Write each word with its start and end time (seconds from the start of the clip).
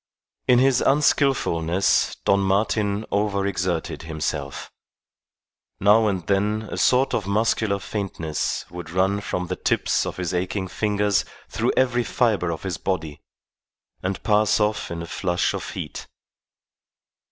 In 0.47 0.57
his 0.57 0.81
unskilfulness 0.81 2.15
Don 2.25 2.39
Martin 2.39 3.05
over 3.11 3.45
exerted 3.45 4.01
himself. 4.01 4.71
Now 5.79 6.07
and 6.07 6.25
then 6.25 6.63
a 6.71 6.77
sort 6.77 7.13
of 7.13 7.27
muscular 7.27 7.77
faintness 7.77 8.65
would 8.71 8.89
run 8.89 9.21
from 9.21 9.45
the 9.45 9.55
tips 9.55 10.07
of 10.07 10.17
his 10.17 10.33
aching 10.33 10.67
fingers 10.67 11.23
through 11.49 11.73
every 11.77 12.03
fibre 12.03 12.49
of 12.51 12.63
his 12.63 12.79
body, 12.79 13.21
and 14.01 14.23
pass 14.23 14.59
off 14.59 14.89
in 14.89 15.03
a 15.03 15.05
flush 15.05 15.53
of 15.53 15.69
heat. 15.69 16.07